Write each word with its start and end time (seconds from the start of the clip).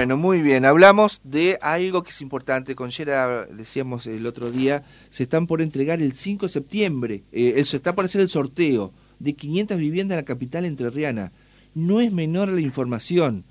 Bueno, 0.00 0.16
muy 0.16 0.42
bien. 0.42 0.64
Hablamos 0.64 1.20
de 1.24 1.58
algo 1.60 2.04
que 2.04 2.10
es 2.10 2.20
importante. 2.20 2.76
Con 2.76 2.90
Yera, 2.90 3.46
decíamos 3.46 4.06
el 4.06 4.26
otro 4.26 4.52
día, 4.52 4.84
se 5.10 5.24
están 5.24 5.48
por 5.48 5.60
entregar 5.60 6.00
el 6.00 6.12
5 6.12 6.46
de 6.46 6.52
septiembre. 6.52 7.24
Eh, 7.32 7.64
se 7.64 7.78
está 7.78 7.96
por 7.96 8.04
hacer 8.04 8.20
el 8.20 8.28
sorteo 8.28 8.92
de 9.18 9.32
500 9.32 9.76
viviendas 9.76 10.14
en 10.16 10.22
la 10.22 10.24
capital 10.24 10.66
entrerriana. 10.66 11.32
No 11.74 12.00
es 12.00 12.12
menor 12.12 12.48
la 12.48 12.60
información, 12.60 13.42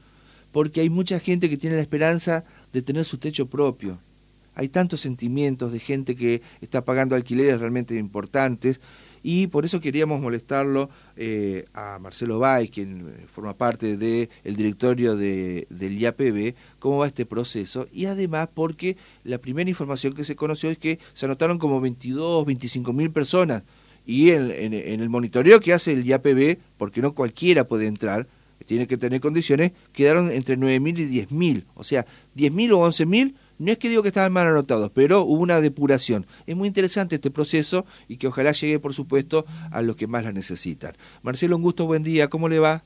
porque 0.53 0.79
hay 0.79 0.89
mucha 0.89 1.19
gente 1.19 1.49
que 1.49 1.57
tiene 1.57 1.75
la 1.75 1.81
esperanza 1.81 2.45
de 2.71 2.81
tener 2.81 3.03
su 3.03 3.17
techo 3.17 3.47
propio. 3.47 3.99
Hay 4.55 4.69
tantos 4.69 5.01
sentimientos 5.01 5.73
de 5.73 5.79
gente 5.79 6.15
que 6.15 6.41
está 6.61 6.85
pagando 6.85 7.17
alquileres 7.17 7.59
realmente 7.59 7.95
importantes 7.95 8.79
y 9.29 9.47
por 9.47 9.65
eso 9.65 9.81
queríamos 9.81 10.21
molestarlo 10.21 10.89
eh, 11.17 11.65
a 11.73 11.99
Marcelo 11.99 12.39
Bay, 12.39 12.69
quien 12.69 13.25
forma 13.27 13.57
parte 13.57 13.97
del 13.97 14.29
directorio 14.55 15.17
de, 15.17 15.67
del 15.69 15.99
IAPB, 15.99 16.55
cómo 16.79 16.99
va 16.99 17.07
este 17.07 17.25
proceso. 17.25 17.89
Y 17.91 18.05
además 18.05 18.47
porque 18.53 18.95
la 19.25 19.37
primera 19.39 19.69
información 19.69 20.13
que 20.13 20.23
se 20.23 20.37
conoció 20.37 20.69
es 20.69 20.77
que 20.77 20.99
se 21.13 21.25
anotaron 21.25 21.59
como 21.59 21.81
22, 21.81 22.45
25 22.45 22.93
mil 22.93 23.11
personas. 23.11 23.63
Y 24.05 24.29
en, 24.29 24.49
en, 24.49 24.73
el 24.73 25.09
monitoreo 25.09 25.59
que 25.59 25.73
hace 25.73 25.91
el 25.91 26.05
IAPB, 26.05 26.59
porque 26.77 27.01
no 27.01 27.13
cualquiera 27.13 27.67
puede 27.67 27.87
entrar, 27.87 28.27
tiene 28.65 28.87
que 28.87 28.95
tener 28.95 29.19
condiciones, 29.19 29.73
quedaron 29.91 30.31
entre 30.31 30.55
9 30.55 30.79
mil 30.79 30.97
y 30.99 31.03
10 31.03 31.31
mil, 31.31 31.65
o 31.75 31.83
sea, 31.83 32.05
10 32.35 32.53
mil 32.53 32.71
o 32.71 32.79
11 32.79 33.05
mil 33.05 33.35
no 33.59 33.71
es 33.71 33.77
que 33.77 33.89
digo 33.89 34.01
que 34.01 34.09
estaban 34.09 34.31
mal 34.31 34.47
anotados, 34.47 34.91
pero 34.93 35.21
hubo 35.23 35.41
una 35.41 35.61
depuración. 35.61 36.25
Es 36.45 36.55
muy 36.55 36.67
interesante 36.67 37.15
este 37.15 37.31
proceso 37.31 37.85
y 38.07 38.17
que 38.17 38.27
ojalá 38.27 38.51
llegue, 38.51 38.79
por 38.79 38.93
supuesto, 38.93 39.45
a 39.71 39.81
los 39.81 39.95
que 39.95 40.07
más 40.07 40.23
la 40.23 40.31
necesitan. 40.31 40.95
Marcelo, 41.21 41.55
un 41.55 41.63
gusto, 41.63 41.85
buen 41.85 42.03
día. 42.03 42.29
¿Cómo 42.29 42.49
le 42.49 42.59
va? 42.59 42.83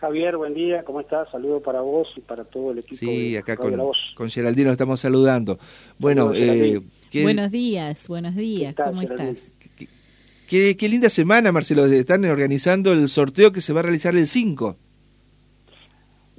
Javier, 0.00 0.36
buen 0.38 0.54
día, 0.54 0.82
¿cómo 0.82 1.00
estás? 1.00 1.30
Saludo 1.30 1.60
para 1.60 1.82
vos 1.82 2.08
y 2.16 2.20
para 2.20 2.44
todo 2.44 2.72
el 2.72 2.78
equipo. 2.78 2.96
Sí, 2.96 3.36
acá 3.36 3.56
con, 3.56 3.78
con 4.14 4.30
Geraldino 4.30 4.70
estamos 4.72 4.98
saludando. 4.98 5.58
Bueno, 5.98 6.32
eh, 6.34 6.80
buenos 7.22 7.50
días, 7.50 8.08
buenos 8.08 8.34
días, 8.34 8.74
¿cómo 8.74 9.02
estás? 9.02 9.52
Qué, 10.48 10.76
qué, 10.76 10.88
linda 10.88 11.10
semana, 11.10 11.52
Marcelo. 11.52 11.84
Están 11.84 12.24
organizando 12.24 12.92
el 12.92 13.08
sorteo 13.10 13.52
que 13.52 13.60
se 13.60 13.74
va 13.74 13.80
a 13.80 13.82
realizar 13.84 14.16
el 14.16 14.26
5. 14.26 14.76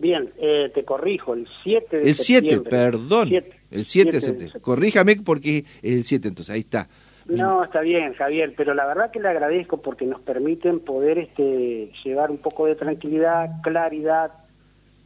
Bien, 0.01 0.31
eh, 0.39 0.71
te 0.73 0.83
corrijo, 0.83 1.35
el 1.35 1.47
7 1.63 1.99
de 1.99 2.09
El 2.09 2.15
7, 2.15 2.61
perdón. 2.61 3.29
el 3.69 3.85
7 3.85 4.11
de 4.11 4.19
septiembre. 4.19 4.59
Corríjame 4.59 5.17
porque 5.17 5.59
es 5.83 5.93
el 5.93 6.03
7, 6.03 6.27
entonces 6.27 6.55
ahí 6.55 6.61
está. 6.61 6.89
No, 7.27 7.63
está 7.63 7.81
bien, 7.81 8.13
Javier, 8.13 8.55
pero 8.57 8.73
la 8.73 8.87
verdad 8.87 9.11
que 9.11 9.19
le 9.19 9.29
agradezco 9.29 9.77
porque 9.77 10.07
nos 10.07 10.19
permiten 10.21 10.79
poder 10.79 11.19
este, 11.19 11.91
llevar 12.03 12.31
un 12.31 12.39
poco 12.39 12.65
de 12.65 12.73
tranquilidad, 12.73 13.61
claridad 13.61 14.31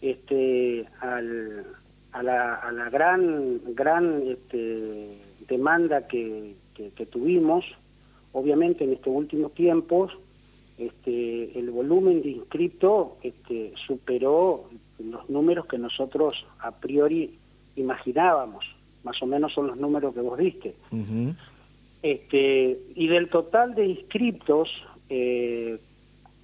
este, 0.01 0.85
al, 1.01 1.65
a, 2.13 2.23
la, 2.23 2.55
a 2.55 2.71
la 2.71 2.89
gran, 2.89 3.59
gran 3.75 4.23
este, 4.25 5.09
demanda 5.49 6.07
que, 6.07 6.55
que 6.73 7.05
tuvimos, 7.05 7.65
obviamente 8.31 8.85
en 8.85 8.93
estos 8.93 9.13
últimos 9.13 9.53
tiempos, 9.53 10.13
este, 10.77 11.57
el 11.57 11.69
volumen 11.69 12.21
de 12.21 12.29
inscriptos 12.29 13.09
este, 13.23 13.73
superó 13.87 14.69
los 14.99 15.29
números 15.29 15.65
que 15.65 15.77
nosotros 15.77 16.45
a 16.59 16.71
priori 16.71 17.37
imaginábamos, 17.75 18.65
más 19.03 19.21
o 19.21 19.25
menos 19.25 19.51
son 19.53 19.67
los 19.67 19.75
números 19.77 20.13
que 20.13 20.21
vos 20.21 20.37
diste. 20.37 20.75
este, 22.01 22.79
y 22.95 23.07
del 23.07 23.27
total 23.29 23.75
de 23.75 23.85
inscriptos, 23.85 24.69
eh, 25.09 25.79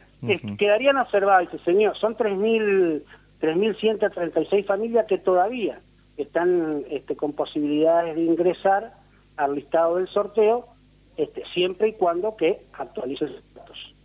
Quedarían 0.59 0.97
observados, 0.97 1.53
dice 1.53 1.63
señor, 1.65 1.99
son 1.99 2.17
3.136 2.17 4.65
familias 4.65 5.05
que 5.07 5.19
todavía 5.19 5.81
están 6.17 6.85
este, 6.91 7.17
con 7.17 7.33
posibilidades 7.33 8.15
de 8.15 8.23
ingresar 8.23 8.95
al 9.37 9.55
listado 9.55 9.97
del 9.97 10.09
sorteo, 10.09 10.69
este, 11.17 11.43
siempre 11.53 11.89
y 11.89 11.95
cuando 11.95 12.37
que 12.37 12.63
actualicen 12.73 13.31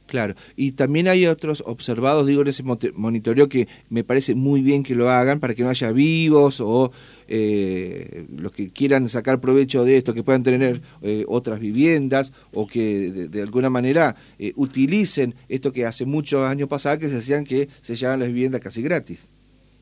Claro, 0.09 0.33
y 0.55 0.71
también 0.71 1.07
hay 1.07 1.27
otros 1.27 1.61
observados, 1.67 2.25
digo, 2.25 2.41
en 2.41 2.47
ese 2.47 2.63
monitoreo 2.63 3.47
que 3.47 3.67
me 3.89 4.03
parece 4.03 4.33
muy 4.33 4.63
bien 4.63 4.81
que 4.81 4.95
lo 4.95 5.07
hagan 5.11 5.39
para 5.39 5.53
que 5.53 5.61
no 5.61 5.69
haya 5.69 5.91
vivos 5.91 6.59
o 6.61 6.91
eh, 7.27 8.25
los 8.35 8.51
que 8.51 8.71
quieran 8.71 9.07
sacar 9.07 9.39
provecho 9.39 9.85
de 9.85 9.97
esto, 9.97 10.15
que 10.15 10.23
puedan 10.23 10.41
tener 10.41 10.81
eh, 11.03 11.25
otras 11.27 11.59
viviendas 11.59 12.33
o 12.55 12.65
que 12.65 13.27
de, 13.29 13.41
alguna 13.43 13.69
manera 13.69 14.15
eh, 14.39 14.51
utilicen 14.55 15.35
esto 15.47 15.71
que 15.71 15.85
hace 15.85 16.07
muchos 16.07 16.41
años 16.41 16.67
pasados 16.67 16.97
que 16.97 17.07
se 17.07 17.17
hacían 17.17 17.43
que 17.43 17.69
se 17.81 17.95
llevan 17.95 18.21
las 18.21 18.29
viviendas 18.29 18.61
casi 18.61 18.81
gratis. 18.81 19.31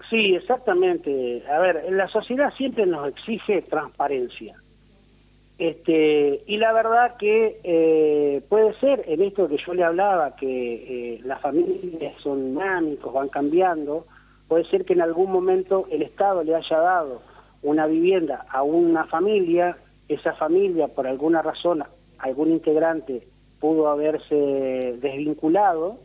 Sí, 0.09 0.35
exactamente. 0.35 1.41
A 1.49 1.59
ver, 1.59 1.85
la 1.89 2.09
sociedad 2.09 2.53
siempre 2.57 2.85
nos 2.85 3.07
exige 3.07 3.61
transparencia. 3.61 4.55
Este, 5.57 6.43
y 6.45 6.57
la 6.57 6.71
verdad 6.71 7.17
que 7.17 7.59
eh, 7.63 8.41
puede 8.47 8.75
ser, 8.79 9.03
en 9.07 9.23
esto 9.23 9.47
que 9.47 9.57
yo 9.57 9.73
le 9.73 9.83
hablaba, 9.83 10.35
que 10.35 11.15
eh, 11.15 11.19
las 11.23 11.41
familias 11.41 12.13
son 12.19 12.53
dinámicos, 12.53 13.11
van 13.11 13.29
cambiando, 13.29 14.05
puede 14.47 14.65
ser 14.65 14.85
que 14.85 14.93
en 14.93 15.01
algún 15.01 15.31
momento 15.31 15.87
el 15.91 16.03
Estado 16.03 16.43
le 16.43 16.53
haya 16.53 16.77
dado 16.77 17.21
una 17.63 17.87
vivienda 17.87 18.45
a 18.49 18.61
una 18.61 19.05
familia, 19.05 19.77
esa 20.07 20.33
familia 20.33 20.89
por 20.89 21.07
alguna 21.07 21.41
razón, 21.41 21.83
algún 22.19 22.51
integrante 22.51 23.27
pudo 23.59 23.87
haberse 23.87 24.35
desvinculado, 25.01 25.97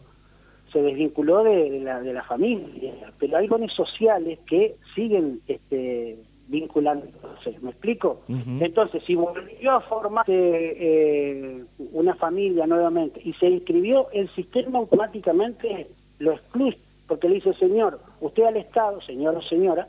se 0.72 0.80
desvinculó 0.80 1.44
de, 1.44 1.80
la, 1.80 2.00
de 2.00 2.14
la 2.14 2.22
familia, 2.22 2.94
pero 3.18 3.36
hay 3.36 3.46
dones 3.46 3.74
sociales 3.74 4.38
que 4.46 4.76
siguen 4.94 5.40
este, 5.46 6.16
vinculándose, 6.52 7.58
¿me 7.62 7.70
explico? 7.70 8.20
Entonces, 8.60 9.02
si 9.04 9.14
volvió 9.14 9.72
a 9.72 9.80
formarse 9.80 10.32
eh, 10.34 11.64
una 11.92 12.14
familia 12.14 12.66
nuevamente 12.66 13.20
y 13.24 13.32
se 13.32 13.48
inscribió, 13.48 14.08
el 14.12 14.28
sistema 14.34 14.78
automáticamente 14.78 15.88
lo 16.18 16.32
excluye, 16.32 16.78
porque 17.08 17.28
le 17.28 17.36
dice, 17.36 17.54
señor, 17.54 18.00
usted 18.20 18.44
al 18.44 18.58
Estado, 18.58 19.00
señor 19.00 19.34
o 19.34 19.42
señora, 19.42 19.88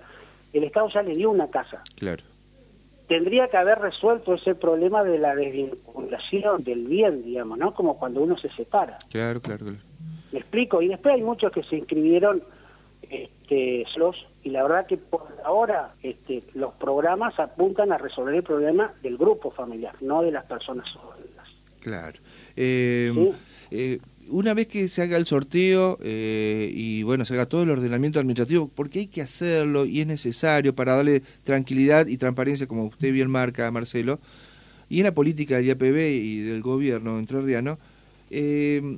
el 0.53 0.63
Estado 0.63 0.87
ya 0.87 1.03
le 1.03 1.15
dio 1.15 1.29
una 1.29 1.49
casa. 1.49 1.83
Claro. 1.97 2.23
Tendría 3.07 3.49
que 3.49 3.57
haber 3.57 3.79
resuelto 3.79 4.35
ese 4.35 4.55
problema 4.55 5.03
de 5.03 5.19
la 5.19 5.35
desvinculación 5.35 6.63
del 6.63 6.87
bien, 6.87 7.23
digamos, 7.23 7.57
¿no? 7.57 7.73
Como 7.73 7.99
cuando 7.99 8.23
uno 8.23 8.37
se 8.37 8.47
separa. 8.49 8.97
Claro, 9.11 9.41
claro, 9.41 9.65
claro. 9.65 9.79
¿Me 10.31 10.39
explico? 10.39 10.81
Y 10.81 10.87
después 10.87 11.15
hay 11.15 11.21
muchos 11.21 11.51
que 11.51 11.61
se 11.63 11.75
inscribieron 11.75 12.41
este, 13.53 14.17
y 14.43 14.49
la 14.49 14.63
verdad 14.63 14.85
que 14.87 14.97
por 14.97 15.27
ahora 15.45 15.93
este, 16.01 16.43
los 16.53 16.73
programas 16.73 17.39
apuntan 17.39 17.91
a 17.91 17.97
resolver 17.97 18.35
el 18.35 18.43
problema 18.43 18.93
del 19.01 19.17
grupo 19.17 19.51
familiar, 19.51 19.95
no 20.01 20.21
de 20.21 20.31
las 20.31 20.45
personas 20.45 20.87
solas. 20.89 21.47
Claro. 21.79 22.19
Eh, 22.55 23.33
eh, 23.71 23.99
una 24.29 24.53
vez 24.53 24.67
que 24.67 24.87
se 24.87 25.01
haga 25.01 25.17
el 25.17 25.25
sorteo 25.25 25.97
eh, 26.01 26.71
y 26.73 27.03
bueno, 27.03 27.25
se 27.25 27.33
haga 27.33 27.45
todo 27.45 27.63
el 27.63 27.71
ordenamiento 27.71 28.19
administrativo, 28.19 28.69
porque 28.73 28.99
hay 28.99 29.07
que 29.07 29.21
hacerlo 29.21 29.85
y 29.85 30.01
es 30.01 30.07
necesario 30.07 30.73
para 30.73 30.95
darle 30.95 31.21
tranquilidad 31.43 32.07
y 32.07 32.17
transparencia, 32.17 32.67
como 32.67 32.85
usted 32.85 33.11
bien 33.11 33.29
marca, 33.29 33.69
Marcelo, 33.71 34.19
y 34.89 34.99
en 34.99 35.05
la 35.05 35.13
política 35.13 35.57
del 35.57 35.65
IAPB 35.65 35.97
y 35.97 36.39
del 36.39 36.61
gobierno 36.61 37.19
entrerriano, 37.19 37.77
eh, 38.29 38.97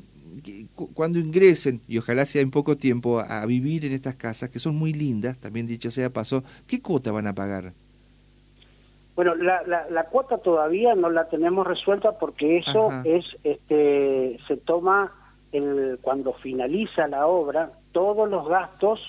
cuando 0.93 1.19
ingresen, 1.19 1.81
y 1.87 1.97
ojalá 1.97 2.25
sea 2.25 2.41
en 2.41 2.51
poco 2.51 2.77
tiempo, 2.77 3.19
a, 3.19 3.45
vivir 3.45 3.85
en 3.85 3.93
estas 3.93 4.15
casas, 4.15 4.49
que 4.49 4.59
son 4.59 4.75
muy 4.75 4.93
lindas, 4.93 5.37
también 5.37 5.67
dicho 5.67 5.91
sea 5.91 6.09
paso, 6.09 6.43
¿qué 6.67 6.81
cuota 6.81 7.11
van 7.11 7.27
a 7.27 7.33
pagar? 7.33 7.73
Bueno, 9.15 9.33
la, 9.35 9.63
la, 9.63 10.03
cuota 10.05 10.37
todavía 10.39 10.93
no 10.93 11.09
la 11.09 11.29
tenemos 11.29 11.65
resuelta 11.65 12.17
porque 12.19 12.57
eso 12.57 12.91
es, 13.05 13.25
este, 13.45 14.37
se 14.45 14.57
toma 14.57 15.13
el, 15.53 15.99
cuando 16.01 16.33
finaliza 16.33 17.07
la 17.07 17.25
obra, 17.25 17.71
todos 17.93 18.29
los 18.29 18.45
gastos 18.47 18.99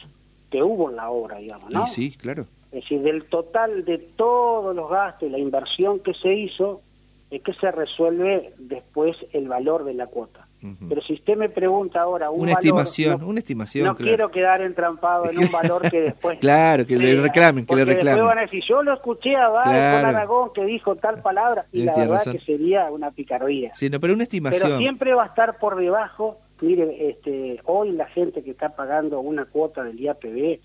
que 0.49 0.63
hubo 0.63 0.91
en 0.91 0.97
la 0.97 1.11
obra, 1.11 1.39
digamos, 1.39 1.71
¿no? 1.71 1.87
sí, 1.89 2.13
claro. 2.13 2.47
Es 2.71 2.83
decir, 2.83 3.03
del 3.03 3.25
total 3.25 3.85
de 3.85 3.99
todos 3.99 4.77
los 4.77 4.89
gastos 4.89 5.29
y 5.29 5.33
la 5.33 5.39
inversión 5.39 5.99
que 5.99 6.15
se 6.15 6.35
hizo, 6.35 6.83
es 7.31 7.43
que 7.43 7.53
se 7.55 7.73
resuelve 7.73 8.53
después 8.59 9.17
el 9.33 9.49
valor 9.49 9.85
de 9.85 9.95
la 9.95 10.07
cuota. 10.07 10.46
Pero 10.89 11.03
si 11.03 11.15
usted 11.15 11.37
me 11.37 11.49
pregunta 11.49 12.01
ahora 12.01 12.31
una 12.31 12.53
estimación, 12.53 13.23
una 13.23 13.39
estimación, 13.41 13.87
no 13.87 13.97
quiero 13.97 14.31
quedar 14.31 14.61
entrampado 14.61 15.31
en 15.31 15.39
un 15.39 15.51
valor 15.51 15.91
que 15.91 16.01
después 16.01 16.39
claro 16.41 16.87
que 16.87 16.97
le 16.97 17.21
reclamen, 17.21 17.67
que 17.67 17.77
le 17.77 17.85
reclamen. 17.85 18.25
Van 18.25 18.39
a 18.39 18.43
decir, 18.43 18.63
yo 18.65 18.83
lo 18.83 18.95
escuché 18.95 19.37
a 19.37 19.49
Val 19.49 20.05
Aragón 20.05 20.51
que 20.55 20.65
dijo 20.65 20.97
tal 20.97 21.23
palabra 21.23 21.67
y 21.73 21.83
la 21.83 21.95
verdad 21.97 22.33
que 22.33 22.41
sería 22.41 22.91
una 22.91 23.11
picardía. 23.11 23.75
Sí, 23.75 23.91
no, 23.91 24.01
pero 24.01 24.15
una 24.15 24.25
estimación. 24.25 24.63
Pero 24.63 24.79
siempre 24.79 25.15
va 25.15 25.25
a 25.25 25.27
estar 25.27 25.59
por 25.59 25.77
debajo. 25.77 26.39
Mire, 26.61 27.11
este, 27.11 27.61
hoy 27.65 27.93
la 27.93 28.07
gente 28.07 28.43
que 28.43 28.51
está 28.51 28.71
pagando 28.71 29.21
una 29.21 29.45
cuota 29.45 29.85
del 29.85 30.01
IAPB 30.01 30.59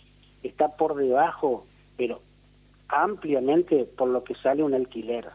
está 0.44 0.69
por 0.69 0.95
debajo, 0.95 1.65
pero 1.98 2.21
ampliamente 2.88 3.86
por 3.86 4.09
lo 4.09 4.24
que 4.24 4.36
sale 4.36 4.63
un 4.63 4.74
alquiler. 4.74 5.27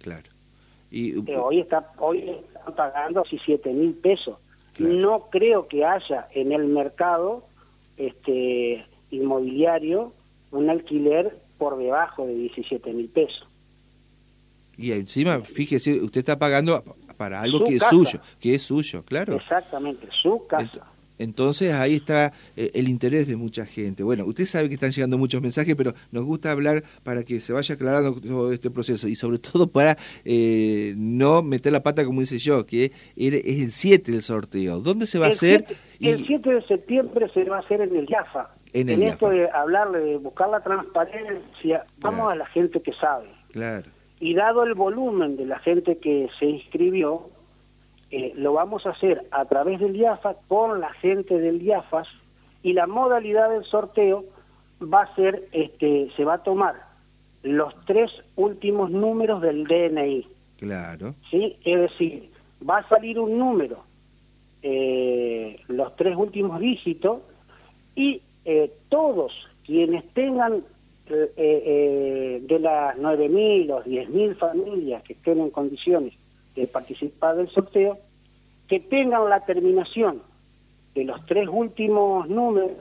Claro. 0.00 0.30
Y, 0.90 1.14
hoy 1.34 1.60
está 1.60 1.92
hoy 1.98 2.36
están 2.70 2.92
pagando 2.92 3.20
así 3.20 3.38
7 3.44 3.72
mil 3.72 3.94
pesos. 3.94 4.38
No 4.78 5.28
creo 5.30 5.68
que 5.68 5.84
haya 5.84 6.28
en 6.32 6.52
el 6.52 6.66
mercado 6.66 7.44
este 7.96 8.84
inmobiliario 9.10 10.12
un 10.50 10.68
alquiler 10.70 11.36
por 11.58 11.78
debajo 11.78 12.26
de 12.26 12.34
17 12.34 12.92
mil 12.92 13.08
pesos. 13.08 13.46
Y 14.76 14.90
encima, 14.92 15.40
fíjese, 15.40 16.02
usted 16.02 16.18
está 16.18 16.38
pagando 16.38 16.82
para 17.16 17.40
algo 17.40 17.64
que 17.64 17.76
es 17.76 17.84
suyo, 17.84 18.18
que 18.40 18.56
es 18.56 18.62
suyo, 18.62 19.04
claro. 19.04 19.36
Exactamente, 19.36 20.08
su 20.10 20.44
casa. 20.48 20.86
Entonces 21.18 21.72
ahí 21.74 21.94
está 21.94 22.32
eh, 22.56 22.70
el 22.74 22.88
interés 22.88 23.28
de 23.28 23.36
mucha 23.36 23.66
gente. 23.66 24.02
Bueno, 24.02 24.24
usted 24.24 24.46
sabe 24.46 24.68
que 24.68 24.74
están 24.74 24.90
llegando 24.90 25.18
muchos 25.18 25.40
mensajes, 25.40 25.74
pero 25.76 25.94
nos 26.10 26.24
gusta 26.24 26.50
hablar 26.50 26.82
para 27.02 27.22
que 27.22 27.40
se 27.40 27.52
vaya 27.52 27.74
aclarando 27.74 28.20
todo 28.20 28.52
este 28.52 28.70
proceso 28.70 29.08
y 29.08 29.14
sobre 29.14 29.38
todo 29.52 29.66
para 29.66 29.96
eh, 30.24 30.94
no 30.96 31.42
meter 31.42 31.72
la 31.72 31.82
pata 31.82 32.04
como 32.04 32.20
dice 32.20 32.38
yo, 32.38 32.66
que 32.66 32.92
es 33.16 33.62
el 33.62 33.72
7 33.72 34.12
del 34.12 34.22
sorteo. 34.22 34.80
¿Dónde 34.80 35.06
se 35.06 35.18
va 35.18 35.26
a 35.26 35.30
hacer? 35.30 35.64
El 36.00 36.26
7 36.26 36.50
de 36.50 36.62
septiembre 36.66 37.30
se 37.32 37.44
va 37.44 37.56
a 37.56 37.60
hacer 37.60 37.80
en 37.80 37.94
el 37.96 38.08
IAFA. 38.08 38.50
En, 38.72 38.88
el 38.88 39.04
esto 39.04 39.30
de 39.30 39.48
hablarle, 39.50 40.00
de 40.00 40.16
buscar 40.16 40.48
la 40.48 40.60
transparencia, 40.60 41.86
vamos 42.00 42.32
a 42.32 42.34
la 42.34 42.46
gente 42.46 42.82
que 42.82 42.92
sabe. 42.94 43.28
Claro. 43.52 43.88
Y 44.18 44.34
dado 44.34 44.64
el 44.64 44.74
volumen 44.74 45.36
de 45.36 45.46
la 45.46 45.60
gente 45.60 45.98
que 45.98 46.28
se 46.40 46.46
inscribió, 46.46 47.30
eh, 48.16 48.32
lo 48.36 48.52
vamos 48.52 48.86
a 48.86 48.90
hacer 48.90 49.26
a 49.32 49.44
través 49.46 49.80
del 49.80 49.96
IAFA 49.96 50.36
con 50.46 50.80
la 50.80 50.92
gente 50.92 51.36
del 51.36 51.60
IAFAS 51.60 52.06
y 52.62 52.72
la 52.72 52.86
modalidad 52.86 53.50
del 53.50 53.64
sorteo 53.64 54.24
va 54.80 55.02
a 55.02 55.14
ser, 55.16 55.48
este, 55.50 56.12
se 56.16 56.24
va 56.24 56.34
a 56.34 56.42
tomar 56.44 56.76
los 57.42 57.74
tres 57.86 58.12
últimos 58.36 58.92
números 58.92 59.42
del 59.42 59.64
DNI. 59.64 60.28
Claro. 60.58 61.16
¿Sí? 61.28 61.56
Es 61.64 61.80
decir, 61.80 62.30
va 62.70 62.78
a 62.78 62.88
salir 62.88 63.18
un 63.18 63.36
número, 63.36 63.82
eh, 64.62 65.58
los 65.66 65.96
tres 65.96 66.14
últimos 66.16 66.60
dígitos, 66.60 67.18
y 67.96 68.22
eh, 68.44 68.72
todos 68.90 69.32
quienes 69.66 70.08
tengan 70.10 70.62
de 71.08 72.58
las 72.60 72.96
9.000 72.96 73.72
o 73.72 73.82
10.000 73.82 74.36
familias 74.36 75.02
que 75.02 75.14
estén 75.14 75.40
en 75.40 75.50
condiciones 75.50 76.14
de 76.54 76.66
participar 76.68 77.36
del 77.36 77.50
sorteo, 77.50 77.98
que 78.68 78.80
tengan 78.80 79.28
la 79.28 79.44
terminación 79.44 80.22
de 80.94 81.04
los 81.04 81.24
tres 81.26 81.48
últimos 81.50 82.28
números, 82.28 82.72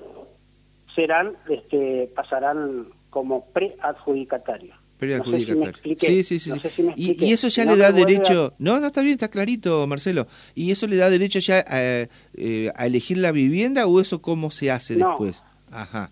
serán, 0.95 1.33
este, 1.49 2.09
pasarán 2.15 2.87
como 3.09 3.45
preadjudicatarios. 3.47 4.77
Preadjudicatarios. 4.97 5.81
sí, 5.99 6.23
sí, 6.23 6.39
sí. 6.39 6.51
y, 6.95 7.33
eso 7.33 7.47
ya 7.47 7.65
le 7.65 7.75
da 7.75 7.91
derecho. 7.91 8.53
No, 8.59 8.79
no, 8.79 8.87
está 8.87 9.01
bien, 9.01 9.13
está 9.13 9.29
clarito, 9.29 9.85
Marcelo. 9.87 10.27
¿Y 10.55 10.71
eso 10.71 10.87
le 10.87 10.97
da 10.97 11.09
derecho 11.09 11.39
ya 11.39 11.65
a, 11.67 12.07
eh, 12.35 12.71
a 12.75 12.85
elegir 12.85 13.17
la 13.17 13.31
vivienda 13.31 13.87
o 13.87 13.99
eso 13.99 14.21
cómo 14.21 14.51
se 14.51 14.71
hace 14.71 14.95
después? 14.95 15.43
Ajá 15.71 16.11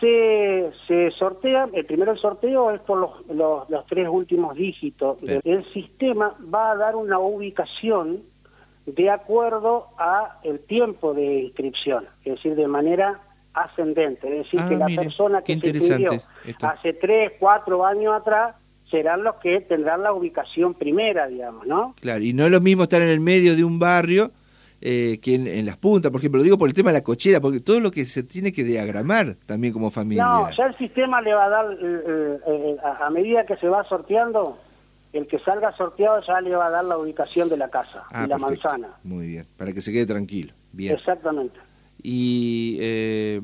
se, 0.00 0.72
se 0.88 1.10
sortea, 1.12 1.68
el 1.72 1.84
primero 1.84 2.12
el 2.12 2.18
sorteo 2.18 2.70
es 2.70 2.80
por 2.80 2.98
los, 2.98 3.68
los, 3.68 3.86
tres 3.86 4.08
últimos 4.10 4.56
dígitos. 4.56 5.18
El 5.22 5.64
sistema 5.72 6.34
va 6.52 6.72
a 6.72 6.76
dar 6.76 6.96
una 6.96 7.18
ubicación 7.18 8.22
de 8.86 9.10
acuerdo 9.10 9.88
a 9.98 10.38
el 10.42 10.60
tiempo 10.60 11.14
de 11.14 11.42
inscripción, 11.42 12.06
es 12.24 12.36
decir, 12.36 12.54
de 12.54 12.66
manera 12.66 13.20
ascendente, 13.52 14.28
es 14.28 14.44
decir, 14.44 14.60
que 14.68 14.74
ah, 14.76 14.88
la 14.88 15.02
persona 15.02 15.42
que 15.42 15.58
se 15.58 15.68
inscribió 15.68 16.12
hace 16.62 16.92
tres, 16.92 17.32
cuatro 17.38 17.84
años 17.84 18.14
atrás 18.14 18.54
serán 18.90 19.22
los 19.22 19.36
que 19.36 19.60
tendrán 19.60 20.02
la 20.02 20.12
ubicación 20.12 20.74
primera, 20.74 21.26
digamos, 21.28 21.66
¿no? 21.66 21.94
Claro, 22.00 22.22
y 22.22 22.32
no 22.32 22.44
es 22.44 22.50
lo 22.50 22.60
mismo 22.60 22.84
estar 22.84 23.00
en 23.02 23.08
el 23.08 23.20
medio 23.20 23.54
de 23.54 23.64
un 23.64 23.78
barrio 23.78 24.32
eh, 24.82 25.20
que 25.20 25.34
en, 25.34 25.66
las 25.66 25.76
puntas, 25.76 26.10
por 26.10 26.20
ejemplo, 26.20 26.38
lo 26.38 26.44
digo 26.44 26.56
por 26.56 26.68
el 26.68 26.74
tema 26.74 26.90
de 26.90 26.98
la 26.98 27.04
cochera, 27.04 27.38
porque 27.38 27.60
todo 27.60 27.80
lo 27.80 27.90
que 27.90 28.06
se 28.06 28.22
tiene 28.22 28.50
que 28.50 28.64
diagramar 28.64 29.36
también 29.44 29.74
como 29.74 29.90
familia. 29.90 30.24
No, 30.24 30.50
ya 30.50 30.66
el 30.66 30.78
sistema 30.78 31.20
le 31.20 31.34
va 31.34 31.44
a 31.44 31.48
dar, 31.50 31.66
eh, 31.72 32.38
eh, 32.46 32.76
a, 32.82 33.10
medida 33.10 33.44
que 33.44 33.56
se 33.56 33.68
va 33.68 33.84
sorteando, 33.84 34.58
el 35.12 35.26
que 35.26 35.38
salga 35.40 35.76
sorteado 35.76 36.20
ya 36.26 36.40
le 36.40 36.54
va 36.54 36.66
a 36.66 36.70
dar 36.70 36.84
la 36.84 36.98
ubicación 36.98 37.48
de 37.48 37.56
la 37.56 37.68
casa 37.68 38.04
ah, 38.10 38.24
y 38.24 38.28
la 38.28 38.38
manzana. 38.38 38.88
Muy 39.02 39.26
bien, 39.26 39.46
para 39.56 39.72
que 39.72 39.82
se 39.82 39.92
quede 39.92 40.06
tranquilo. 40.06 40.54
Bien. 40.72 40.94
Exactamente. 40.94 41.58
Y 42.02 42.78
eh, 42.80 43.40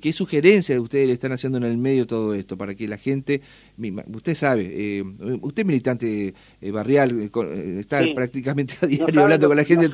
qué 0.00 0.12
sugerencias 0.12 0.78
ustedes 0.78 1.06
le 1.06 1.14
están 1.14 1.32
haciendo 1.32 1.58
en 1.58 1.64
el 1.64 1.78
medio 1.78 2.06
todo 2.06 2.34
esto 2.34 2.56
para 2.58 2.74
que 2.74 2.86
la 2.86 2.98
gente 2.98 3.40
usted 4.12 4.34
sabe 4.34 4.70
eh, 4.70 5.04
usted 5.40 5.64
militante 5.64 6.34
eh, 6.60 6.70
barrial 6.70 7.18
eh, 7.22 7.76
está 7.80 8.02
prácticamente 8.14 8.74
a 8.82 8.86
diario 8.86 9.22
hablando 9.22 9.48
con 9.48 9.56
la 9.56 9.64
gente 9.64 9.90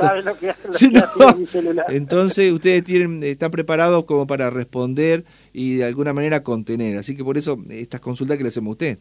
entonces 1.89 2.53
ustedes 2.53 2.83
tienen 2.83 3.23
están 3.23 3.51
preparados 3.53 4.05
como 4.05 4.27
para 4.27 4.51
responder 4.51 5.25
y 5.53 5.77
de 5.77 5.85
alguna 5.85 6.13
manera 6.13 6.43
contener. 6.43 6.97
Así 6.97 7.17
que 7.17 7.23
por 7.25 7.39
eso 7.39 7.59
estas 7.71 8.01
consultas 8.01 8.37
que 8.37 8.43
le 8.43 8.49
hacemos 8.49 8.71
a 8.71 8.73
usted 8.73 8.99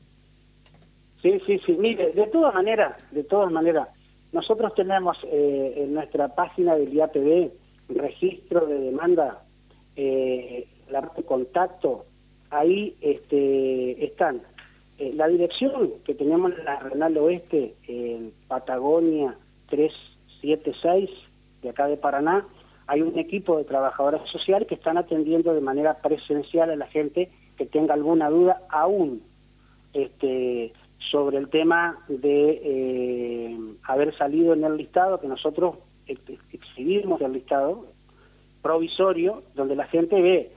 Sí, 1.25 1.41
sí, 1.47 1.59
sí. 1.65 1.71
Mire, 1.79 2.11
de 2.11 2.27
todas 2.27 2.53
maneras, 2.53 2.93
de 3.09 3.23
todas 3.23 3.51
maneras, 3.51 3.87
nosotros 4.31 4.75
tenemos 4.75 5.17
eh, 5.23 5.73
en 5.75 5.95
nuestra 5.95 6.27
página 6.27 6.75
del 6.75 6.93
IAPB 6.93 7.49
registro 7.89 8.67
de 8.67 8.77
demanda, 8.77 9.41
eh, 9.95 10.67
la 10.87 11.01
de 11.01 11.23
contacto, 11.23 12.05
ahí 12.51 12.95
este, 13.01 14.05
están 14.05 14.43
eh, 14.99 15.13
la 15.15 15.27
dirección 15.27 15.93
que 16.05 16.13
tenemos 16.13 16.53
en 16.59 16.63
la 16.63 16.77
Renal 16.77 17.17
Oeste, 17.17 17.73
en 17.87 18.31
Patagonia 18.47 19.35
376, 19.69 21.09
de 21.63 21.69
acá 21.71 21.87
de 21.87 21.97
Paraná, 21.97 22.45
hay 22.85 23.01
un 23.01 23.17
equipo 23.17 23.57
de 23.57 23.63
trabajadoras 23.63 24.29
sociales 24.29 24.67
que 24.67 24.75
están 24.75 24.99
atendiendo 24.99 25.55
de 25.55 25.61
manera 25.61 25.97
presencial 26.03 26.69
a 26.69 26.75
la 26.75 26.85
gente 26.85 27.31
que 27.57 27.65
tenga 27.65 27.95
alguna 27.95 28.29
duda 28.29 28.61
aún. 28.69 29.23
Este, 29.91 30.73
sobre 31.09 31.37
el 31.37 31.49
tema 31.49 31.97
de 32.07 32.61
eh, 32.63 33.57
haber 33.83 34.15
salido 34.17 34.53
en 34.53 34.63
el 34.63 34.77
listado, 34.77 35.19
que 35.19 35.27
nosotros 35.27 35.75
exhibimos 36.07 37.21
el 37.21 37.33
listado 37.33 37.85
provisorio, 38.61 39.43
donde 39.55 39.75
la 39.75 39.85
gente 39.85 40.21
ve, 40.21 40.51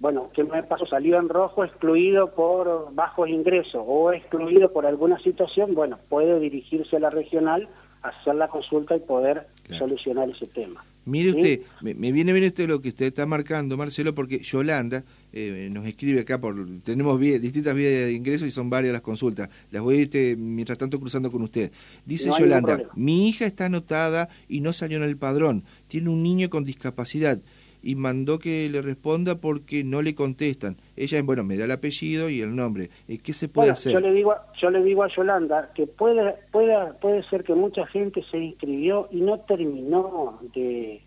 bueno, 0.00 0.30
¿qué 0.34 0.44
me 0.44 0.62
pasó? 0.62 0.86
Salió 0.86 1.18
en 1.18 1.28
rojo 1.28 1.64
excluido 1.64 2.34
por 2.34 2.94
bajos 2.94 3.28
ingresos 3.28 3.82
o 3.86 4.12
excluido 4.12 4.72
por 4.72 4.86
alguna 4.86 5.18
situación, 5.20 5.74
bueno, 5.74 5.98
puede 6.08 6.38
dirigirse 6.40 6.96
a 6.96 7.00
la 7.00 7.10
regional, 7.10 7.68
hacer 8.02 8.34
la 8.34 8.48
consulta 8.48 8.96
y 8.96 9.00
poder 9.00 9.46
solucionar 9.70 10.30
ese 10.30 10.46
tema. 10.46 10.84
Mire 11.04 11.30
usted, 11.30 11.60
me, 11.80 11.94
viene 11.94 12.32
bien 12.32 12.44
esto 12.44 12.66
lo 12.66 12.80
que 12.80 12.90
usted 12.90 13.06
está 13.06 13.24
marcando, 13.24 13.76
Marcelo, 13.76 14.14
porque 14.14 14.40
Yolanda 14.40 15.04
eh, 15.32 15.68
nos 15.70 15.86
escribe 15.86 16.20
acá, 16.20 16.40
por 16.40 16.54
tenemos 16.82 17.20
distintas 17.20 17.74
vías 17.74 17.92
de 17.92 18.12
ingreso 18.12 18.46
y 18.46 18.50
son 18.50 18.70
varias 18.70 18.92
las 18.92 19.02
consultas. 19.02 19.48
Las 19.70 19.82
voy 19.82 19.98
a 19.98 20.00
ir, 20.02 20.36
mientras 20.38 20.78
tanto, 20.78 20.98
cruzando 20.98 21.30
con 21.30 21.42
usted. 21.42 21.70
Dice 22.04 22.30
Yolanda, 22.38 22.82
mi 22.94 23.28
hija 23.28 23.46
está 23.46 23.66
anotada 23.66 24.28
y 24.48 24.60
no 24.60 24.72
salió 24.72 24.96
en 24.96 25.04
el 25.04 25.16
padrón. 25.16 25.64
Tiene 25.86 26.10
un 26.10 26.22
niño 26.22 26.48
con 26.50 26.64
discapacidad 26.64 27.40
y 27.82 27.94
mandó 27.94 28.38
que 28.38 28.68
le 28.68 28.82
responda 28.82 29.36
porque 29.36 29.84
no 29.84 30.02
le 30.02 30.14
contestan. 30.14 30.76
Ella, 30.96 31.22
bueno, 31.22 31.44
me 31.44 31.56
da 31.56 31.66
el 31.66 31.70
apellido 31.70 32.28
y 32.28 32.40
el 32.40 32.54
nombre. 32.56 32.90
Eh, 33.06 33.18
¿Qué 33.18 33.32
se 33.32 33.48
puede 33.48 33.70
hacer? 33.70 33.92
Yo 33.92 34.00
le 34.00 34.12
digo, 34.12 34.34
yo 34.60 34.70
le 34.70 34.82
digo 34.82 35.04
a 35.04 35.08
Yolanda 35.08 35.70
que 35.74 35.86
puede, 35.86 36.34
puede, 36.50 36.74
puede 37.00 37.22
ser 37.28 37.44
que 37.44 37.54
mucha 37.54 37.86
gente 37.86 38.24
se 38.30 38.38
inscribió 38.38 39.08
y 39.12 39.20
no 39.20 39.40
terminó 39.40 40.40
de, 40.54 41.02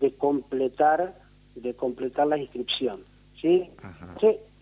de 0.00 0.12
completar 0.14 1.24
de 1.54 1.74
completar 1.74 2.26
la 2.26 2.38
inscripción. 2.38 3.00
¿Sí? 3.44 3.70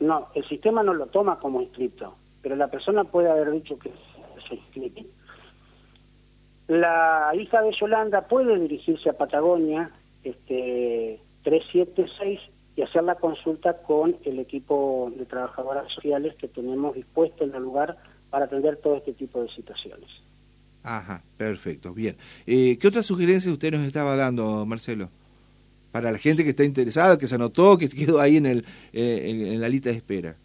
No, 0.00 0.28
el 0.34 0.48
sistema 0.48 0.82
no 0.82 0.94
lo 0.94 1.06
toma 1.06 1.38
como 1.38 1.62
inscrito, 1.62 2.16
pero 2.42 2.56
la 2.56 2.68
persona 2.68 3.04
puede 3.04 3.30
haber 3.30 3.52
dicho 3.52 3.78
que 3.78 3.92
se 4.48 4.56
inscribe. 4.56 5.06
La 6.66 7.30
hija 7.34 7.62
de 7.62 7.72
Yolanda 7.72 8.26
puede 8.26 8.58
dirigirse 8.58 9.10
a 9.10 9.12
Patagonia, 9.16 9.90
este 10.24 11.20
376 11.44 12.40
y 12.74 12.82
hacer 12.82 13.04
la 13.04 13.16
consulta 13.16 13.82
con 13.82 14.16
el 14.24 14.38
equipo 14.38 15.12
de 15.16 15.26
trabajadoras 15.26 15.92
sociales 15.92 16.34
que 16.36 16.48
tenemos 16.48 16.94
dispuesto 16.94 17.44
en 17.44 17.54
el 17.54 17.62
lugar 17.62 17.98
para 18.30 18.46
atender 18.46 18.78
todo 18.78 18.96
este 18.96 19.12
tipo 19.12 19.42
de 19.42 19.48
situaciones. 19.50 20.08
Ajá, 20.82 21.22
perfecto, 21.36 21.94
bien. 21.94 22.16
Eh, 22.46 22.78
¿Qué 22.78 22.88
otras 22.88 23.06
sugerencias 23.06 23.52
usted 23.52 23.72
nos 23.72 23.82
estaba 23.82 24.16
dando, 24.16 24.66
Marcelo? 24.66 25.10
Para 25.92 26.10
la 26.10 26.18
gente 26.18 26.42
que 26.42 26.50
está 26.50 26.64
interesada, 26.64 27.18
que 27.18 27.28
se 27.28 27.34
anotó, 27.34 27.78
que 27.78 27.88
quedó 27.88 28.20
ahí 28.20 28.38
en, 28.38 28.46
el, 28.46 28.64
eh, 28.92 29.50
en, 29.52 29.60
la 29.60 29.68
lista 29.68 29.90
de 29.90 29.96
espera. 29.96 30.36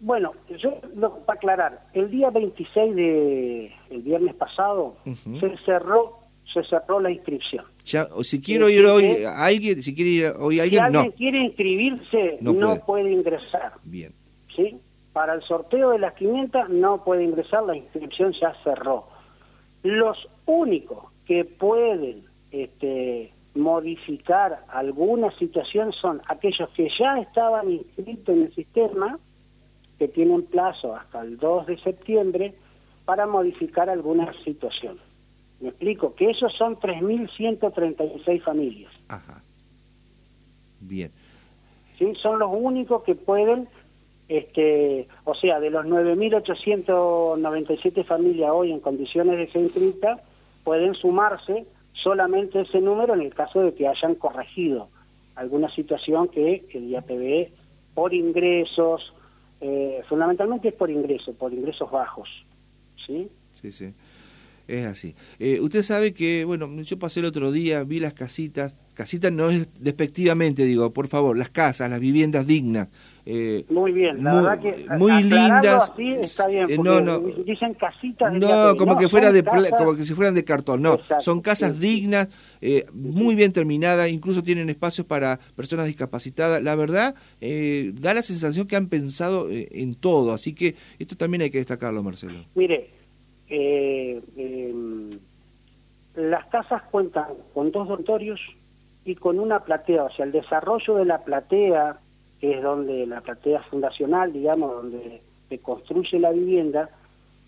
Bueno, 0.00 0.32
yo 0.58 0.80
para 1.24 1.38
aclarar, 1.38 1.86
el 1.94 2.10
día 2.10 2.28
26 2.30 2.94
de 2.94 3.72
el 3.88 4.02
viernes 4.02 4.34
pasado 4.34 4.96
se 5.04 5.56
cerró 5.64 6.26
se 6.52 6.62
cerró 6.64 7.00
la 7.00 7.10
inscripción. 7.10 7.64
Ya, 7.84 8.08
o 8.12 8.24
si 8.24 8.40
quiero 8.40 8.68
ir 8.68 8.84
hoy 8.86 9.24
alguien, 9.24 9.82
si 9.82 9.94
quiere 9.94 10.10
ir 10.10 10.32
hoy 10.38 10.60
alguien, 10.60 10.80
si 10.80 10.96
alguien 10.96 11.12
quiere 11.12 11.38
inscribirse, 11.38 12.38
no, 12.40 12.76
puede. 12.84 13.12
ingresar. 13.12 13.72
Bien. 13.84 14.12
¿Sí? 14.54 14.76
Para 15.12 15.34
el 15.34 15.42
sorteo 15.42 15.90
de 15.90 15.98
las 15.98 16.14
500 16.14 16.68
no 16.70 17.04
puede 17.04 17.24
ingresar, 17.24 17.64
la 17.64 17.76
inscripción 17.76 18.32
ya 18.40 18.54
cerró. 18.62 19.08
Los 19.82 20.28
únicos 20.46 21.04
que 21.26 21.44
pueden 21.44 22.24
este, 22.50 23.32
modificar 23.56 24.64
alguna 24.68 25.30
situación 25.38 25.92
son 25.92 26.22
aquellos 26.26 26.68
que 26.70 26.88
ya 26.98 27.18
estaban 27.18 27.70
inscritos 27.70 28.34
en 28.34 28.44
el 28.44 28.54
sistema, 28.54 29.18
que 29.98 30.08
tienen 30.08 30.44
plazo 30.44 30.94
hasta 30.94 31.22
el 31.22 31.38
2 31.38 31.66
de 31.66 31.78
septiembre, 31.78 32.54
para 33.04 33.26
modificar 33.26 33.88
alguna 33.88 34.32
situación. 34.44 34.98
Me 35.60 35.68
explico, 35.70 36.14
que 36.14 36.30
esos 36.30 36.52
son 36.52 36.76
3.136 36.76 38.42
familias. 38.42 38.92
Ajá. 39.08 39.42
Bien. 40.80 41.10
¿Sí? 41.98 42.12
Son 42.20 42.38
los 42.38 42.50
únicos 42.52 43.02
que 43.04 43.14
pueden, 43.14 43.66
este, 44.28 45.08
o 45.24 45.34
sea, 45.34 45.58
de 45.60 45.70
los 45.70 45.86
9.897 45.86 48.04
familias 48.04 48.50
hoy 48.52 48.72
en 48.72 48.80
condiciones 48.80 49.38
de 49.38 49.50
ser 49.50 49.70
pueden 50.62 50.94
sumarse 50.94 51.64
solamente 52.02 52.60
ese 52.60 52.80
número 52.80 53.14
en 53.14 53.22
el 53.22 53.34
caso 53.34 53.60
de 53.60 53.74
que 53.74 53.88
hayan 53.88 54.14
corregido 54.14 54.88
alguna 55.34 55.68
situación 55.74 56.28
que 56.28 56.66
el 56.72 56.88
IAPB 56.90 57.50
por 57.94 58.12
ingresos, 58.12 59.14
eh, 59.60 60.02
fundamentalmente 60.08 60.68
es 60.68 60.74
por 60.74 60.90
ingresos, 60.90 61.34
por 61.36 61.52
ingresos 61.52 61.90
bajos. 61.90 62.28
¿Sí? 63.06 63.30
Sí, 63.52 63.72
sí. 63.72 63.94
Es 64.68 64.84
así. 64.84 65.14
Eh, 65.38 65.60
usted 65.60 65.82
sabe 65.82 66.12
que, 66.12 66.44
bueno, 66.44 66.68
yo 66.82 66.98
pasé 66.98 67.20
el 67.20 67.26
otro 67.26 67.52
día, 67.52 67.84
vi 67.84 68.00
las 68.00 68.14
casitas, 68.14 68.74
casitas 68.94 69.30
no 69.30 69.50
es 69.50 69.68
despectivamente, 69.80 70.64
digo, 70.64 70.92
por 70.92 71.06
favor, 71.06 71.36
las 71.36 71.50
casas, 71.50 71.88
las 71.88 72.00
viviendas 72.00 72.48
dignas. 72.48 72.88
Eh, 73.26 73.64
muy 73.68 73.92
bien, 73.92 74.24
la 74.24 74.34
verdad 74.34 74.60
que 74.60 74.86
muy 74.98 75.22
lindas. 75.22 75.90
Así 75.90 76.14
está 76.14 76.48
bien, 76.48 76.68
eh, 76.68 76.78
no, 76.78 77.00
no, 77.00 77.20
dicen 77.20 77.74
casitas. 77.74 78.32
no, 78.32 78.76
como 78.76 78.98
que 78.98 79.08
fuera 79.08 79.30
de 79.30 79.44
como 79.44 79.94
que 79.94 80.04
si 80.04 80.14
fueran 80.14 80.34
de 80.34 80.44
cartón. 80.44 80.82
No, 80.82 80.98
son 81.20 81.40
casas 81.42 81.78
dignas, 81.78 82.26
muy 82.92 83.36
bien 83.36 83.52
terminadas, 83.52 84.10
incluso 84.10 84.42
tienen 84.42 84.68
espacios 84.68 85.06
para 85.06 85.38
personas 85.54 85.86
discapacitadas. 85.86 86.60
La 86.60 86.74
verdad, 86.74 87.14
da 87.40 88.14
la 88.14 88.22
sensación 88.22 88.66
que 88.66 88.74
han 88.74 88.88
pensado 88.88 89.46
en 89.48 89.94
todo, 89.94 90.32
así 90.32 90.54
que 90.54 90.74
esto 90.98 91.16
también 91.16 91.42
hay 91.42 91.50
que 91.50 91.58
destacarlo, 91.58 92.02
Marcelo. 92.02 92.44
Mire, 92.56 93.05
eh, 93.48 94.22
em, 94.36 95.10
las 96.14 96.46
casas 96.46 96.82
cuentan 96.90 97.26
con 97.54 97.70
dos 97.70 97.88
dormitorios 97.88 98.40
y 99.04 99.14
con 99.14 99.38
una 99.38 99.60
platea, 99.60 100.04
o 100.04 100.10
sea, 100.10 100.24
el 100.24 100.32
desarrollo 100.32 100.96
de 100.96 101.04
la 101.04 101.22
platea, 101.24 101.98
que 102.40 102.54
es 102.54 102.62
donde 102.62 103.06
la 103.06 103.20
platea 103.20 103.62
fundacional, 103.64 104.32
digamos, 104.32 104.72
donde 104.72 105.22
se 105.48 105.58
construye 105.58 106.18
la 106.18 106.32
vivienda, 106.32 106.90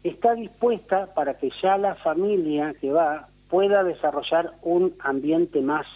está 0.05 0.35
dispuesta 0.35 1.13
para 1.15 1.35
que 1.39 1.51
ya 1.63 1.77
la 1.77 1.95
familia 1.97 2.75
que 2.81 2.93
va 2.93 3.29
pueda 3.49 3.83
desarrollar 3.83 4.53
un 4.63 4.95
ambiente 5.01 5.61
más. 5.63 5.87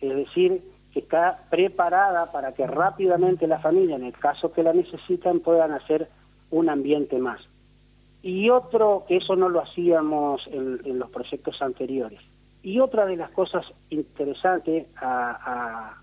Es 0.00 0.14
decir, 0.14 0.62
que 0.92 1.00
está 1.00 1.38
preparada 1.50 2.30
para 2.30 2.52
que 2.52 2.66
rápidamente 2.66 3.46
la 3.46 3.58
familia, 3.58 3.96
en 3.96 4.04
el 4.04 4.12
caso 4.12 4.52
que 4.52 4.62
la 4.62 4.72
necesitan, 4.72 5.40
puedan 5.40 5.72
hacer 5.72 6.08
un 6.50 6.68
ambiente 6.68 7.18
más. 7.18 7.40
Y 8.22 8.50
otro, 8.50 9.04
que 9.06 9.16
eso 9.16 9.36
no 9.36 9.48
lo 9.48 9.60
hacíamos 9.60 10.42
en, 10.48 10.98
los 10.98 11.10
proyectos 11.10 11.60
anteriores. 11.62 12.20
Y 12.62 12.80
otra 12.80 13.06
de 13.06 13.16
las 13.16 13.30
cosas 13.30 13.64
interesantes 13.90 14.86
a, 14.96 15.94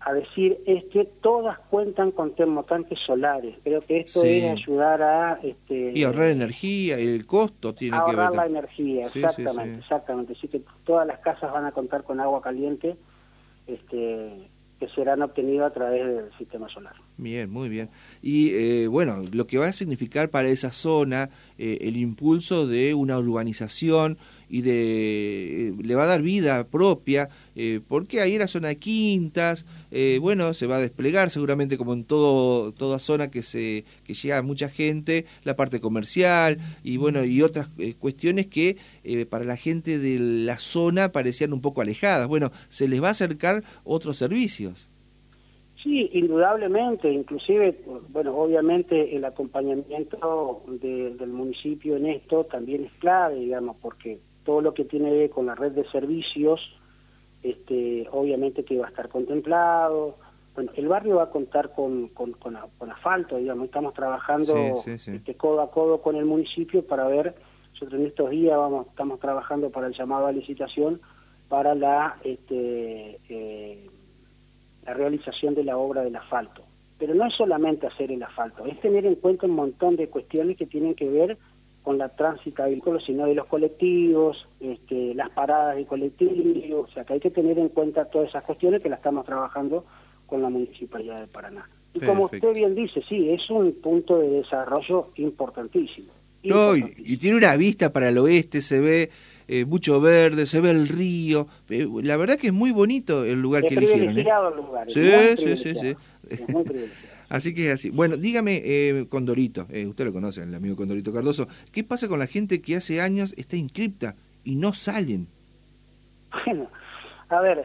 a, 0.00 0.12
decir 0.14 0.58
es 0.64 0.84
que 0.86 1.04
todas 1.04 1.58
cuentan 1.68 2.12
con 2.12 2.34
termotanques 2.34 2.98
solares. 3.00 3.56
Creo 3.62 3.82
que 3.82 3.98
esto 3.98 4.24
es 4.24 4.50
ayudar 4.50 5.02
a... 5.02 5.38
Este, 5.42 5.92
y 5.94 6.02
ahorrar 6.02 6.28
energía, 6.28 6.98
el 6.98 7.26
costo 7.26 7.74
tiene 7.74 7.98
que 7.98 8.16
ver... 8.16 8.20
Ahorrar 8.20 8.34
la 8.34 8.46
energía, 8.46 9.06
exactamente, 9.06 9.80
exactamente. 9.80 10.32
Así 10.32 10.48
que 10.48 10.62
todas 10.84 11.06
las 11.06 11.18
casas 11.18 11.52
van 11.52 11.66
a 11.66 11.72
contar 11.72 12.04
con 12.04 12.20
agua 12.20 12.40
caliente 12.40 12.96
este, 13.66 14.48
que 14.80 14.88
serán 14.94 15.20
obtenidas 15.20 15.70
a 15.70 15.74
través 15.74 16.06
del 16.06 16.38
sistema 16.38 16.70
solar. 16.70 16.94
Bien, 17.18 17.50
muy 17.50 17.68
bien. 17.68 17.90
Y 18.22 18.50
eh, 18.50 18.86
bueno, 18.86 19.24
lo 19.32 19.48
que 19.48 19.58
va 19.58 19.66
a 19.66 19.72
significar 19.72 20.30
para 20.30 20.48
esa 20.50 20.70
zona 20.70 21.30
eh, 21.58 21.78
el 21.80 21.96
impulso 21.96 22.68
de 22.68 22.94
una 22.94 23.18
urbanización 23.18 24.18
y 24.48 24.62
de 24.62 25.68
eh, 25.70 25.74
le 25.82 25.94
va 25.96 26.04
a 26.04 26.06
dar 26.06 26.22
vida 26.22 26.68
propia, 26.68 27.28
porque 27.88 28.20
ahí 28.20 28.38
la 28.38 28.46
zona 28.46 28.68
de 28.68 28.76
quintas, 28.78 29.66
bueno, 30.20 30.54
se 30.54 30.68
va 30.68 30.76
a 30.76 30.80
desplegar 30.80 31.30
seguramente 31.30 31.76
como 31.76 31.92
en 31.92 32.04
todo 32.04 32.70
toda 32.72 33.00
zona 33.00 33.32
que 33.32 33.42
se 33.42 33.84
que 34.04 34.14
llega 34.14 34.40
mucha 34.42 34.68
gente, 34.68 35.26
la 35.42 35.56
parte 35.56 35.80
comercial 35.80 36.58
y 36.84 36.98
bueno 36.98 37.24
y 37.24 37.42
otras 37.42 37.68
cuestiones 37.98 38.46
que 38.46 38.76
para 39.28 39.44
la 39.44 39.56
gente 39.56 39.98
de 39.98 40.20
la 40.20 40.58
zona 40.58 41.10
parecían 41.10 41.52
un 41.52 41.60
poco 41.60 41.80
alejadas. 41.80 42.28
Bueno, 42.28 42.52
se 42.68 42.86
les 42.86 43.02
va 43.02 43.08
a 43.08 43.12
acercar 43.12 43.64
otros 43.82 44.16
servicios. 44.18 44.88
Sí, 45.82 46.10
indudablemente, 46.12 47.10
inclusive, 47.10 47.80
bueno, 48.08 48.36
obviamente 48.36 49.14
el 49.14 49.24
acompañamiento 49.24 50.62
del 50.66 51.28
municipio 51.28 51.96
en 51.96 52.06
esto 52.06 52.44
también 52.44 52.84
es 52.84 52.92
clave, 52.94 53.36
digamos, 53.36 53.76
porque 53.80 54.18
todo 54.44 54.60
lo 54.60 54.74
que 54.74 54.84
tiene 54.84 55.10
que 55.10 55.16
ver 55.16 55.30
con 55.30 55.46
la 55.46 55.54
red 55.54 55.72
de 55.72 55.88
servicios, 55.90 56.60
este, 57.44 58.08
obviamente 58.10 58.64
que 58.64 58.76
va 58.76 58.86
a 58.86 58.88
estar 58.88 59.08
contemplado. 59.08 60.16
Bueno, 60.56 60.72
el 60.74 60.88
barrio 60.88 61.16
va 61.16 61.24
a 61.24 61.30
contar 61.30 61.72
con, 61.72 62.08
con, 62.08 62.34
asfalto, 62.90 63.36
digamos, 63.36 63.66
estamos 63.66 63.94
trabajando 63.94 64.54
Este, 64.84 65.36
codo 65.36 65.60
a 65.60 65.70
codo 65.70 66.02
con 66.02 66.16
el 66.16 66.24
municipio 66.24 66.84
para 66.84 67.06
ver, 67.06 67.36
nosotros 67.74 68.00
en 68.00 68.06
estos 68.08 68.30
días 68.30 68.58
vamos, 68.58 68.88
estamos 68.88 69.20
trabajando 69.20 69.70
para 69.70 69.86
el 69.86 69.94
llamado 69.94 70.26
a 70.26 70.32
licitación 70.32 71.00
para 71.48 71.76
la... 71.76 72.16
Este, 72.24 73.20
eh, 73.28 73.86
la 74.88 74.94
realización 74.94 75.54
de 75.54 75.64
la 75.64 75.76
obra 75.76 76.02
del 76.02 76.16
asfalto. 76.16 76.62
Pero 76.98 77.14
no 77.14 77.26
es 77.26 77.34
solamente 77.34 77.86
hacer 77.86 78.10
el 78.10 78.22
asfalto, 78.22 78.64
es 78.66 78.80
tener 78.80 79.04
en 79.04 79.16
cuenta 79.16 79.46
un 79.46 79.52
montón 79.54 79.96
de 79.96 80.08
cuestiones 80.08 80.56
que 80.56 80.66
tienen 80.66 80.94
que 80.94 81.08
ver 81.08 81.36
con 81.82 81.98
la 81.98 82.08
transitabilidad, 82.08 82.98
sino 83.04 83.26
de 83.26 83.34
los 83.34 83.46
colectivos, 83.46 84.48
este, 84.60 85.14
las 85.14 85.30
paradas 85.30 85.76
de 85.76 85.86
colectivos, 85.86 86.90
o 86.90 86.92
sea 86.92 87.04
que 87.04 87.14
hay 87.14 87.20
que 87.20 87.30
tener 87.30 87.58
en 87.58 87.68
cuenta 87.68 88.06
todas 88.06 88.30
esas 88.30 88.42
cuestiones 88.44 88.82
que 88.82 88.88
las 88.88 88.98
estamos 88.98 89.26
trabajando 89.26 89.84
con 90.26 90.42
la 90.42 90.48
Municipalidad 90.48 91.20
de 91.20 91.26
Paraná. 91.26 91.68
Y 91.94 92.00
como 92.00 92.24
usted 92.24 92.52
bien 92.54 92.74
dice, 92.74 93.02
sí, 93.08 93.30
es 93.30 93.48
un 93.50 93.72
punto 93.80 94.18
de 94.18 94.28
desarrollo 94.28 95.08
importantísimo. 95.16 96.08
y, 96.42 97.16
tiene 97.18 97.36
una 97.36 97.56
vista 97.56 97.92
para 97.92 98.08
el 98.08 98.18
oeste, 98.18 98.62
se 98.62 98.80
ve 98.80 99.10
eh, 99.50 99.64
mucho 99.64 99.98
verde, 99.98 100.44
se 100.44 100.60
ve 100.60 100.70
el 100.70 100.86
río. 100.88 101.48
Eh, 101.70 101.88
la 102.02 102.18
verdad 102.18 102.36
que 102.36 102.48
es 102.48 102.52
muy 102.52 102.70
bonito 102.70 103.24
el 103.24 103.40
lugar 103.40 103.62
que 103.62 103.74
eligieron. 103.74 104.18
¿eh? 104.18 104.20
El 104.20 104.56
lugar, 104.56 104.90
sí, 104.90 105.10
sí, 105.38 105.56
sí, 105.56 105.74
sí, 105.74 105.96
Así 107.30 107.54
que 107.54 107.72
así. 107.72 107.90
Bueno, 107.90 108.16
dígame, 108.16 108.62
eh, 108.64 109.06
Condorito, 109.08 109.66
usted 109.86 110.04
lo 110.04 110.12
conoce, 110.12 110.42
el 110.42 110.54
amigo 110.54 110.76
Condorito 110.76 111.12
Cardoso, 111.12 111.48
¿qué 111.72 111.84
pasa 111.84 112.08
con 112.08 112.18
la 112.18 112.26
gente 112.26 112.62
que 112.62 112.76
hace 112.76 113.00
años 113.00 113.34
está 113.36 113.56
inscripta 113.56 114.16
y 114.44 114.56
no 114.56 114.72
salen? 114.72 115.28
Bueno, 116.44 116.70
a 117.28 117.40
ver, 117.40 117.64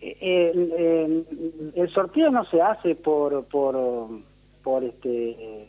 el 0.00 1.90
sorteo 1.92 2.30
no 2.30 2.44
se 2.46 2.60
hace 2.60 2.96
por, 2.96 3.44
por, 3.46 4.08
por 4.62 4.84
este 4.84 5.68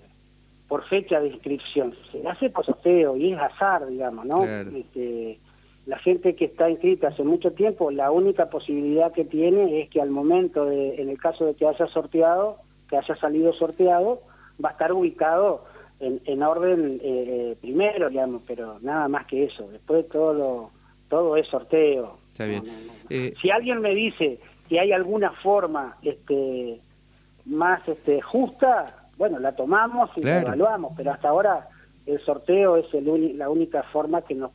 por 0.68 0.84
fecha 0.86 1.20
de 1.20 1.30
inscripción, 1.30 1.96
se 2.12 2.28
hace 2.28 2.50
por 2.50 2.66
sorteo 2.66 3.16
y 3.16 3.34
es 3.34 3.40
azar, 3.40 3.88
digamos, 3.88 4.26
¿no? 4.26 4.44
Este, 4.44 5.40
la 5.88 5.98
gente 6.00 6.36
que 6.36 6.46
está 6.46 6.70
inscrita 6.70 7.08
hace 7.08 7.24
mucho 7.24 7.54
tiempo, 7.54 7.92
la 7.92 8.12
única 8.12 8.50
posibilidad 8.50 9.14
que 9.14 9.24
tiene 9.24 9.82
es 9.82 9.90
que 9.90 10.02
al 10.02 10.10
momento, 10.10 10.66
de, 10.66 11.02
en 11.02 11.10
el 11.10 11.18
caso 11.18 11.46
de 11.46 11.56
que 11.56 11.66
haya 11.66 11.88
sorteado, 11.88 12.58
que 12.90 12.98
haya 12.98 13.16
salido 13.16 13.54
sorteado, 13.54 14.22
va 14.64 14.70
a 14.70 14.72
estar 14.74 14.92
ubicado 14.92 15.64
en, 16.02 16.20
en 16.26 16.44
orden 16.44 17.00
eh, 17.02 17.56
primero, 17.62 18.10
digamos, 18.10 18.44
pero 18.46 18.80
nada 18.82 19.08
más 19.08 19.26
que 19.28 19.46
eso. 19.46 19.66
Después 19.72 20.10
todo 20.10 20.34
lo, 20.34 20.72
todo 21.08 21.38
es 21.38 21.48
sorteo. 21.48 22.18
Está 22.34 22.46
bien. 22.48 22.64
Eh, 23.10 23.34
si 23.42 23.50
alguien 23.50 23.80
me 23.80 23.96
dice 23.96 24.40
que 24.68 24.82
hay 24.82 24.92
alguna 24.92 25.32
forma 25.32 25.96
este, 26.02 26.82
más 27.46 27.88
este, 27.88 28.20
justa, 28.20 29.08
bueno, 29.18 29.40
la 29.40 29.56
tomamos 29.56 30.10
y 30.18 30.22
la 30.22 30.42
evaluamos, 30.42 30.92
pero 30.98 31.12
hasta 31.12 31.30
ahora 31.30 31.70
el 32.06 32.20
sorteo 32.20 32.76
es 32.76 32.94
el 32.94 33.38
la 33.38 33.50
única 33.50 33.84
forma 33.84 34.22
que 34.22 34.36
nos 34.36 34.52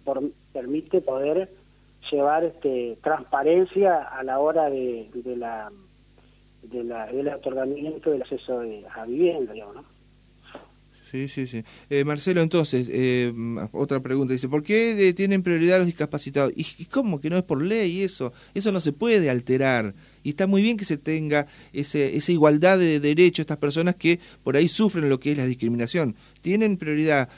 permite 0.52 1.00
poder 1.00 1.48
llevar 2.10 2.44
este, 2.44 2.98
transparencia 3.02 4.02
a 4.02 4.22
la 4.22 4.38
hora 4.38 4.68
de, 4.68 5.10
de 5.14 5.36
la, 5.36 5.70
de 6.62 6.84
la, 6.84 7.06
del 7.06 7.28
otorgamiento 7.28 8.10
del 8.10 8.22
acceso 8.22 8.62
a 8.94 9.06
vivienda, 9.06 9.52
digamos, 9.52 9.76
¿no? 9.76 9.91
Sí, 11.12 11.28
sí, 11.28 11.46
sí. 11.46 11.62
Eh, 11.90 12.04
Marcelo, 12.04 12.40
entonces, 12.40 12.88
eh, 12.90 13.34
otra 13.72 14.00
pregunta. 14.00 14.32
Dice, 14.32 14.48
¿por 14.48 14.62
qué 14.62 15.08
eh, 15.08 15.12
tienen 15.12 15.42
prioridad 15.42 15.76
los 15.76 15.84
discapacitados? 15.84 16.54
¿Y, 16.56 16.86
cómo 16.86 17.20
que 17.20 17.28
no 17.28 17.36
es 17.36 17.42
por 17.42 17.62
ley 17.62 18.00
eso? 18.00 18.32
Eso 18.54 18.72
no 18.72 18.80
se 18.80 18.92
puede 18.92 19.28
alterar. 19.28 19.94
Y 20.22 20.30
está 20.30 20.46
muy 20.46 20.62
bien 20.62 20.78
que 20.78 20.86
se 20.86 20.96
tenga 20.96 21.48
ese, 21.74 22.16
esa 22.16 22.32
igualdad 22.32 22.78
de 22.78 22.98
derechos 22.98 23.40
estas 23.40 23.58
personas 23.58 23.94
que 23.96 24.20
por 24.42 24.56
ahí 24.56 24.68
sufren 24.68 25.10
lo 25.10 25.20
que 25.20 25.32
es 25.32 25.36
la 25.36 25.44
discriminación. 25.44 26.16
Tienen 26.40 26.78
prioridad 26.78 27.28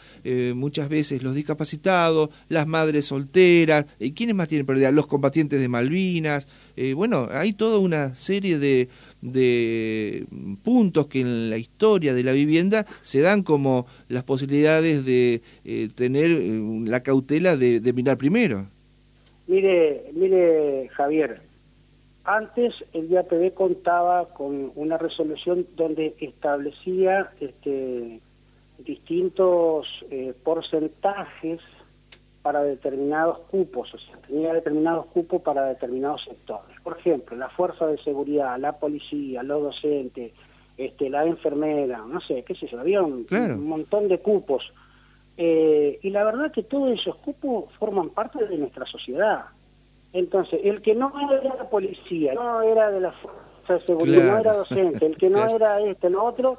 muchas 0.54 0.88
veces 0.88 1.22
los 1.22 1.34
discapacitados, 1.34 2.30
las 2.48 2.66
madres 2.66 3.06
solteras. 3.06 3.86
¿Y 3.98 4.12
quiénes 4.12 4.36
más 4.36 4.48
tienen 4.48 4.66
prioridad? 4.66 4.92
Los 4.92 5.08
combatientes 5.08 5.60
de 5.60 5.68
Malvinas. 5.68 6.46
bueno, 6.94 7.28
hay 7.32 7.54
toda 7.54 7.78
una 7.78 8.14
serie 8.14 8.58
de 8.58 8.88
de 9.24 10.26
puntos 10.62 11.06
que 11.06 11.22
en 11.22 11.48
la 11.48 11.56
historia 11.56 12.12
de 12.12 12.22
la 12.22 12.32
vivienda 12.32 12.84
se 13.00 13.20
dan 13.20 13.42
como 13.42 13.86
las 14.08 14.22
posibilidades 14.22 15.04
de 15.06 15.40
eh, 15.64 15.88
tener 15.94 16.30
eh, 16.30 16.60
la 16.84 17.02
cautela 17.02 17.56
de, 17.56 17.80
mirar 17.94 18.18
primero. 18.18 18.66
Mire, 19.46 20.10
mire 20.12 20.88
Javier, 20.88 21.40
antes 22.24 22.74
el 22.92 23.10
IAPB 23.10 23.54
contaba 23.54 24.26
con 24.26 24.72
una 24.74 24.98
resolución 24.98 25.66
donde 25.74 26.14
establecía 26.20 27.30
este, 27.40 28.20
distintos 28.84 29.86
eh, 30.10 30.34
porcentajes 30.44 31.60
para 32.44 32.62
determinados 32.62 33.38
cupos, 33.50 33.94
o 33.94 33.98
sea, 33.98 34.18
tenía 34.18 34.52
determinados 34.52 35.06
cupos 35.06 35.40
para 35.40 35.64
determinados 35.64 36.24
sectores. 36.24 36.78
Por 36.82 36.98
ejemplo, 36.98 37.34
la 37.38 37.48
fuerza 37.48 37.86
de 37.86 37.96
seguridad, 38.02 38.58
la 38.58 38.78
policía, 38.78 39.42
los 39.42 39.62
docentes, 39.62 40.30
este, 40.76 41.08
la 41.08 41.24
enfermera, 41.24 42.04
no 42.06 42.20
sé, 42.20 42.42
qué 42.42 42.54
sé 42.54 42.66
yo, 42.66 42.78
había 42.78 43.00
un, 43.00 43.26
montón 43.66 44.08
de 44.08 44.18
cupos. 44.18 44.74
Eh, 45.38 45.98
y 46.02 46.10
la 46.10 46.22
verdad 46.22 46.52
que 46.52 46.64
todos 46.64 46.92
esos 46.92 47.16
cupos 47.16 47.72
forman 47.78 48.10
parte 48.10 48.44
de 48.44 48.58
nuestra 48.58 48.84
sociedad. 48.84 49.46
Entonces, 50.12 50.60
el 50.64 50.82
que 50.82 50.94
no 50.94 51.14
era 51.18 51.54
la 51.54 51.70
policía, 51.70 52.34
no 52.34 52.60
era 52.60 52.90
de 52.90 53.00
la 53.00 53.12
fuerza 53.12 53.72
de 53.72 53.80
seguridad, 53.80 54.32
no 54.32 54.38
era 54.38 54.52
docente, 54.52 55.06
el 55.06 55.16
que 55.16 55.30
no 55.30 55.46
era 55.48 55.80
este, 55.80 56.10
lo 56.10 56.22
otro, 56.22 56.58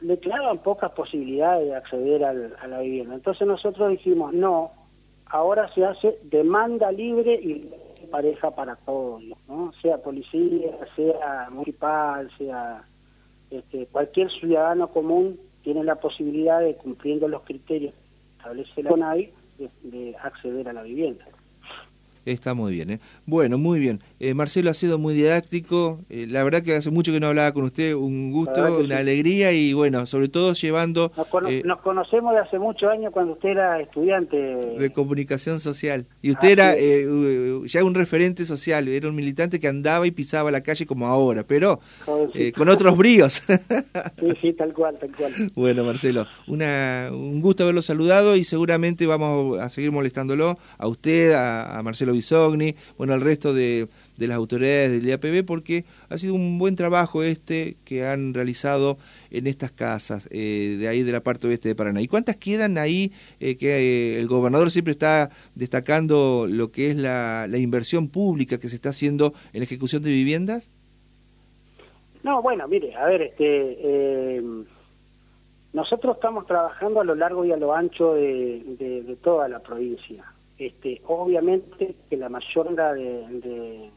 le 0.00 0.18
quedaban 0.18 0.56
pocas 0.60 0.92
posibilidades 0.92 1.66
de 1.66 1.76
acceder 1.76 2.24
a 2.24 2.32
la 2.66 2.80
vivienda. 2.80 3.14
Entonces 3.14 3.46
nosotros 3.46 3.90
dijimos, 3.90 4.32
no, 4.32 4.72
ahora 5.26 5.72
se 5.74 5.84
hace 5.84 6.18
demanda 6.24 6.92
libre 6.92 7.34
y 7.34 7.70
pareja 8.10 8.50
para 8.50 8.76
todos, 8.76 9.22
¿no? 9.48 9.72
sea 9.82 9.98
policía, 9.98 10.78
sea 10.94 11.48
municipal, 11.50 12.30
sea 12.38 12.84
este, 13.50 13.86
cualquier 13.86 14.30
ciudadano 14.30 14.88
común 14.88 15.38
tiene 15.62 15.82
la 15.82 15.96
posibilidad 15.96 16.60
de, 16.60 16.76
cumpliendo 16.76 17.26
los 17.28 17.42
criterios 17.42 17.92
que 17.92 18.36
establece 18.38 18.82
la 18.82 18.90
CONAVI, 18.90 19.30
de 19.82 20.16
acceder 20.22 20.68
a 20.68 20.72
la 20.72 20.82
vivienda. 20.82 21.24
Está 22.24 22.54
muy 22.54 22.72
bien, 22.72 22.90
¿eh? 22.90 23.00
Bueno, 23.26 23.58
muy 23.58 23.78
bien. 23.78 24.00
Eh, 24.24 24.32
Marcelo 24.32 24.70
ha 24.70 24.74
sido 24.74 24.96
muy 24.96 25.12
didáctico. 25.12 26.00
Eh, 26.08 26.26
la 26.26 26.42
verdad 26.42 26.62
que 26.62 26.74
hace 26.74 26.90
mucho 26.90 27.12
que 27.12 27.20
no 27.20 27.26
hablaba 27.26 27.52
con 27.52 27.64
usted. 27.64 27.92
Un 27.92 28.32
gusto, 28.32 28.78
una 28.82 28.96
alegría 28.96 29.52
y 29.52 29.74
bueno, 29.74 30.06
sobre 30.06 30.30
todo 30.30 30.54
llevando... 30.54 31.12
Eh, 31.46 31.60
nos, 31.62 31.82
conocemos 31.82 32.32
de 32.32 32.40
hace 32.40 32.58
muchos 32.58 32.90
años 32.90 33.12
cuando 33.12 33.34
usted 33.34 33.50
era 33.50 33.78
estudiante. 33.82 34.36
De 34.38 34.90
comunicación 34.94 35.60
social. 35.60 36.06
Y 36.22 36.30
usted 36.30 36.48
era 36.48 36.74
ya 37.66 37.84
un 37.84 37.94
referente 37.94 38.46
social. 38.46 38.88
Era 38.88 39.10
un 39.10 39.14
militante 39.14 39.60
que 39.60 39.68
andaba 39.68 40.06
y 40.06 40.10
pisaba 40.10 40.50
la 40.50 40.62
calle 40.62 40.86
como 40.86 41.06
ahora, 41.06 41.44
pero 41.46 41.80
con 42.56 42.70
otros 42.70 42.96
bríos. 42.96 43.34
sí, 44.20 44.28
sí, 44.40 44.52
tal 44.54 44.72
cual, 44.72 44.96
tal 44.98 45.14
cual. 45.14 45.32
Bueno, 45.54 45.84
Marcelo, 45.84 46.26
una, 46.46 47.10
un 47.12 47.42
gusto 47.42 47.64
haberlo 47.64 47.82
saludado 47.82 48.36
y 48.36 48.44
seguramente 48.44 49.04
vamos 49.04 49.60
a 49.60 49.68
seguir 49.68 49.92
molestándolo 49.92 50.56
a 50.78 50.88
usted, 50.88 51.34
a 51.34 51.78
Marcelo 51.84 52.12
Bisogni, 52.12 52.74
bueno, 52.96 53.12
al 53.12 53.20
resto 53.20 53.52
de, 53.52 53.86
las 54.18 54.36
autoridades 54.36 54.92
del 54.92 55.08
IAPB, 55.08 55.44
porque 55.44 55.84
ha 56.08 56.18
sido 56.18 56.34
un 56.34 56.58
buen 56.58 56.76
trabajo 56.76 57.22
este 57.22 57.76
que 57.84 58.06
han 58.06 58.34
realizado 58.34 58.98
en 59.30 59.46
estas 59.46 59.72
casas 59.72 60.28
eh, 60.30 60.76
de 60.78 60.88
ahí 60.88 61.02
de 61.02 61.12
la 61.12 61.20
parte 61.20 61.46
oeste 61.46 61.68
de 61.68 61.74
Paraná. 61.74 62.00
¿Y 62.00 62.08
cuántas 62.08 62.36
quedan 62.36 62.78
ahí 62.78 63.12
eh, 63.40 63.56
que 63.56 63.76
eh, 63.76 64.20
el 64.20 64.28
gobernador 64.28 64.70
siempre 64.70 64.92
está 64.92 65.30
destacando 65.54 66.46
lo 66.48 66.70
que 66.70 66.90
es 66.90 66.96
la, 66.96 67.48
inversión 67.54 68.08
pública 68.08 68.58
que 68.58 68.68
se 68.68 68.76
está 68.76 68.90
haciendo 68.90 69.32
en 69.52 69.60
la 69.60 69.64
ejecución 69.64 70.02
de 70.02 70.10
viviendas? 70.10 70.70
No, 72.22 72.42
bueno, 72.42 72.66
mire, 72.68 72.94
a 72.94 73.06
ver, 73.06 73.22
este, 73.22 74.42
nosotros 75.72 76.16
estamos 76.16 76.46
trabajando 76.46 77.00
a 77.00 77.04
lo 77.04 77.14
largo 77.14 77.44
y 77.44 77.52
a 77.52 77.56
lo 77.56 77.74
ancho 77.74 78.14
de 78.14 79.16
toda 79.22 79.48
la 79.48 79.60
provincia. 79.60 80.24
Este, 80.58 81.02
obviamente 81.06 81.96
que 82.08 82.16
la 82.16 82.28
mayor 82.28 82.76
de, 82.76 83.40
de, 83.40 83.90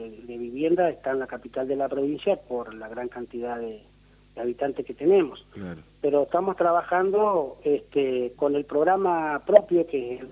vivienda 0.00 0.90
está 0.90 1.10
en 1.10 1.20
la 1.20 1.26
capital 1.26 1.68
de 1.68 1.76
la 1.76 1.88
provincia 1.88 2.36
por 2.36 2.74
la 2.74 2.88
gran 2.88 3.08
cantidad 3.08 3.58
de, 3.58 3.82
habitantes 4.36 4.86
que 4.86 4.94
tenemos. 4.94 5.46
Pero 6.00 6.22
estamos 6.22 6.56
trabajando 6.56 7.58
este, 7.64 8.32
con 8.36 8.56
el 8.56 8.64
programa 8.64 9.42
propio 9.44 9.86
que 9.86 10.14
es 10.14 10.20
el 10.22 10.28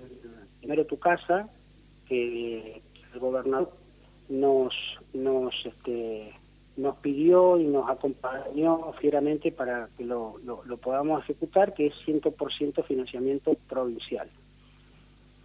Primero 0.59 0.85
Tu 0.85 0.97
Casa, 0.97 1.49
que 2.07 2.81
el 3.13 3.19
gobernador 3.19 3.71
nos, 4.29 4.73
nos, 5.13 5.53
este, 5.65 6.33
nos 6.77 6.97
pidió 6.97 7.59
y 7.59 7.65
nos 7.65 7.89
acompañó 7.89 8.93
fieramente 8.93 9.51
para 9.51 9.89
que 9.97 10.03
lo, 10.03 10.35
lo, 10.43 10.77
podamos 10.77 11.23
ejecutar, 11.23 11.73
que 11.73 11.87
es 11.87 11.93
100% 12.05 12.83
financiamiento 12.85 13.55
provincial. 13.67 14.29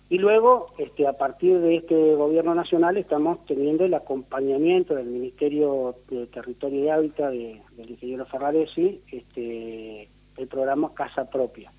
Y 0.09 0.19
luego, 0.19 0.69
este, 0.79 1.07
a 1.09 1.14
partir 1.14 1.59
de 1.59 1.77
este 1.77 2.14
gobierno 2.14 2.55
nacional, 2.55 2.97
estamos 2.97 3.45
teniendo 3.45 3.85
el 3.85 3.95
acompañamiento 3.95 4.95
del 4.95 5.07
Ministerio 5.07 5.97
de 6.09 6.27
Territorio 6.29 6.85
y 6.85 6.88
Hábitat 6.88 7.33
del 7.33 7.90
ingeniero 7.90 8.25
Ferraresi, 8.27 9.03
este, 9.11 10.09
el 10.37 10.47
programa 10.47 10.95
Casa 10.95 11.29
Propia. 11.29 11.73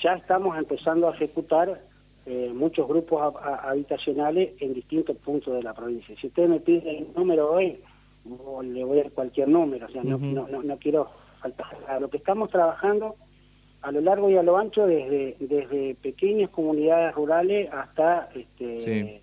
Ya 0.00 0.14
estamos 0.14 0.56
empezando 0.56 1.08
a 1.08 1.14
ejecutar 1.14 1.80
eh, 2.24 2.52
muchos 2.54 2.86
grupos 2.86 3.34
habitacionales 3.42 4.52
en 4.60 4.74
distintos 4.74 5.16
puntos 5.16 5.54
de 5.54 5.62
la 5.64 5.74
provincia. 5.74 6.14
Si 6.20 6.28
usted 6.28 6.48
me 6.48 6.60
pide 6.60 6.98
el 6.98 7.12
número 7.16 7.50
hoy, 7.50 7.80
le 8.62 8.84
voy 8.84 9.00
a 9.00 9.02
dar 9.02 9.12
cualquier 9.12 9.48
número, 9.48 9.86
o 9.86 9.90
sea, 9.90 10.04
no, 10.04 10.18
no, 10.18 10.76
quiero 10.78 11.08
faltar 11.40 11.66
lo 12.00 12.08
que 12.08 12.18
estamos 12.18 12.48
trabajando 12.48 13.16
a 13.82 13.90
lo 13.90 14.00
largo 14.00 14.30
y 14.30 14.36
a 14.36 14.42
lo 14.42 14.56
ancho 14.56 14.86
desde, 14.86 15.36
desde 15.40 15.96
pequeñas 15.96 16.50
comunidades 16.50 17.14
rurales 17.14 17.68
hasta 17.72 18.28
este, 18.34 19.20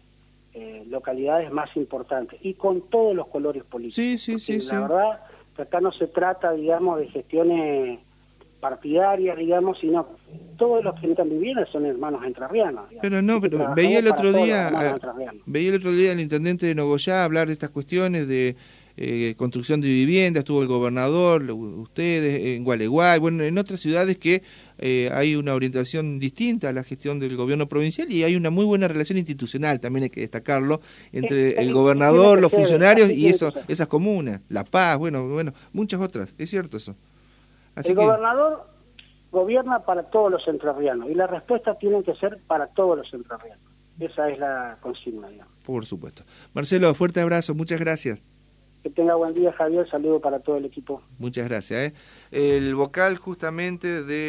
eh, 0.54 0.84
localidades 0.90 1.52
más 1.52 1.76
importantes 1.78 2.40
y 2.44 2.54
con 2.56 2.90
todos 2.90 3.16
los 3.16 3.28
colores 3.28 3.64
políticos. 3.64 3.96
Sí, 3.96 4.18
sí, 4.18 4.40
sí. 4.40 4.60
La 4.72 4.82
verdad 4.82 5.20
que 5.56 5.62
acá 5.62 5.80
no 5.80 5.92
se 5.92 6.08
trata, 6.08 6.52
digamos, 6.52 7.00
de 7.00 7.08
gestiones 7.08 8.00
partidarias, 8.60 9.38
digamos, 9.38 9.80
sino 9.80 10.08
todos 10.58 10.84
los 10.84 11.00
que 11.00 11.08
entran 11.08 11.30
vivienda 11.30 11.66
son 11.72 11.86
hermanos 11.86 12.26
entrerrianos. 12.26 12.86
Pero 13.02 13.22
no, 13.22 13.40
pero 13.40 13.74
veía 13.74 14.00
el 14.00 14.08
otro 14.08 14.34
día, 14.34 14.70
veía 15.46 15.70
el 15.70 15.76
otro 15.76 15.92
día 15.94 16.12
al 16.12 16.20
intendente 16.20 16.66
de 16.66 16.76
Nogoyá 16.76 17.24
hablar 17.24 17.48
de 17.48 17.54
estas 17.54 17.70
cuestiones 17.70 18.28
de 18.28 18.58
eh, 19.02 19.34
construcción 19.38 19.80
de 19.80 19.88
viviendas, 19.88 20.42
estuvo 20.42 20.62
el 20.62 20.68
gobernador, 20.68 21.50
ustedes, 21.50 22.58
en 22.58 22.66
Gualeguay, 22.66 23.18
bueno, 23.18 23.44
en 23.44 23.58
otras 23.58 23.80
ciudades 23.80 24.18
que 24.18 24.44
eh, 24.78 25.10
hay 25.14 25.38
una 25.38 25.54
orientación 25.54 26.20
distinta 26.20 26.68
a 26.68 26.74
la 26.74 26.84
gestión 26.84 27.18
del 27.18 27.38
gobierno 27.38 27.70
provincial 27.70 28.12
y 28.12 28.26
hay 28.26 28.36
una 28.36 28.50
muy 28.50 28.66
buena 28.66 28.90
relación 28.90 29.18
institucional, 29.18 29.80
también 29.80 30.04
hay 30.04 30.10
que 30.10 30.20
destacarlo, 30.20 30.82
entre 31.14 31.62
el 31.62 31.72
gobernador, 31.72 32.42
los 32.42 32.52
funcionarios 32.52 33.10
y 33.10 33.28
eso, 33.28 33.54
esas 33.70 33.88
comunas, 33.88 34.42
La 34.50 34.66
Paz, 34.66 34.98
bueno, 34.98 35.30
bueno, 35.30 35.54
muchas 35.72 36.02
otras, 36.02 36.36
es 36.38 36.50
cierto 36.50 36.76
eso. 36.76 36.94
el 37.78 37.96
gobernador 37.96 38.68
gobierna 39.32 39.80
para 39.80 40.04
todos 40.10 40.30
los 40.30 40.46
entrerrianos 40.46 41.10
y 41.10 41.14
la 41.14 41.28
respuesta 41.28 41.74
tiene 41.76 42.04
que 42.04 42.16
ser 42.16 42.38
para 42.48 42.68
todos 42.68 42.98
los 42.98 43.14
entrerrianos. 43.14 43.64
Esa 43.98 44.30
es 44.30 44.40
la 44.40 44.78
consigna, 44.82 45.30
digamos. 45.30 45.54
Por 45.66 45.86
supuesto. 45.86 46.24
Marcelo, 46.54 46.94
fuerte 46.96 47.22
abrazo, 47.22 47.56
muchas 47.56 47.80
gracias. 47.80 48.22
Que 48.84 48.90
tenga 48.90 49.16
buen 49.16 49.34
día, 49.34 49.52
Javier. 49.54 49.90
Saludo 49.90 50.22
para 50.22 50.40
todo 50.40 50.58
el 50.58 50.66
equipo. 50.66 51.02
Muchas 51.18 51.48
gracias. 51.50 51.92
¿eh? 51.92 51.94
El 52.32 52.76
vocal 52.76 53.18
justamente 53.18 54.04
de... 54.04 54.28